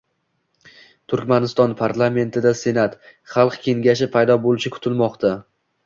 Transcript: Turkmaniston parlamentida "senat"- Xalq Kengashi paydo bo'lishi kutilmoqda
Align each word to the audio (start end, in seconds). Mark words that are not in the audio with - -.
Turkmaniston 1.13 1.75
parlamentida 1.83 2.55
"senat"- 2.63 2.99
Xalq 3.37 3.63
Kengashi 3.69 4.13
paydo 4.19 4.43
bo'lishi 4.49 4.77
kutilmoqda 4.79 5.39